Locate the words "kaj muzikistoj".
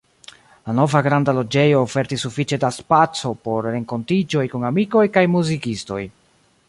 5.19-6.01